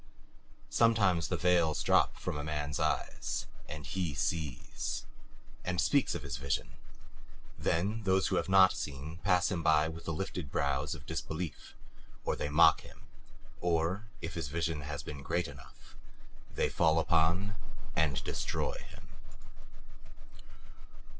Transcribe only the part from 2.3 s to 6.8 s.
a man's eyes, and he sees and speaks of his vision.